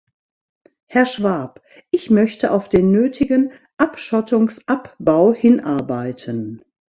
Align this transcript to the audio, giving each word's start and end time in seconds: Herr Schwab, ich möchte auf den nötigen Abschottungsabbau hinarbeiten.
Herr 0.87 1.05
Schwab, 1.05 1.61
ich 1.91 2.09
möchte 2.09 2.49
auf 2.53 2.69
den 2.69 2.89
nötigen 2.91 3.51
Abschottungsabbau 3.77 5.31
hinarbeiten. 5.31 6.63